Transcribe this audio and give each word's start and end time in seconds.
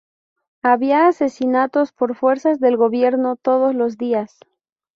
Había 0.63 1.05
asesinatos 1.07 1.91
por 1.91 2.15
fuerzas 2.15 2.59
del 2.59 2.75
gobierno 2.75 3.35
todos 3.35 3.75
los 3.75 3.99
días. 3.99 4.39